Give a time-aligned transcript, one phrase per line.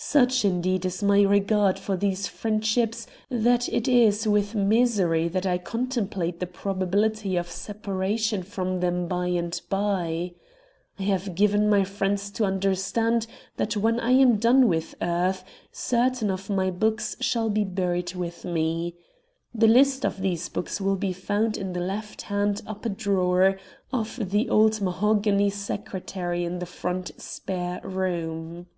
[0.00, 5.58] Such, indeed, is my regard for these friendships that it is with misery that I
[5.58, 10.34] contemplate the probability of separation from them by and by.
[11.00, 13.26] I have given my friends to understand
[13.56, 15.42] that when I am done with earth
[15.72, 18.94] certain of my books shall be buried with me.
[19.52, 23.58] The list of these books will be found in the left hand upper drawer
[23.92, 28.68] of the old mahogany secretary in the front spare room.